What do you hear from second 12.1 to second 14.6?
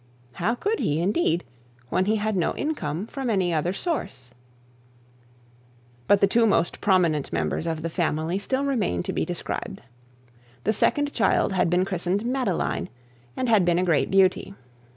Madeline, and had been a great beauty.